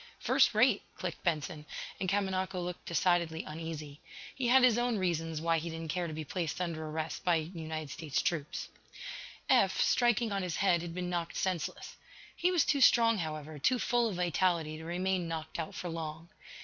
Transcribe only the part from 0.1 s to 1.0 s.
"First rate,"